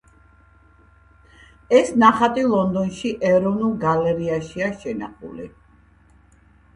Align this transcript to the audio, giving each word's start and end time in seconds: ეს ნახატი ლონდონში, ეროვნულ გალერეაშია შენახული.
ეს 1.79 1.91
ნახატი 2.03 2.45
ლონდონში, 2.53 3.11
ეროვნულ 3.33 3.75
გალერეაშია 3.83 4.71
შენახული. 4.81 5.47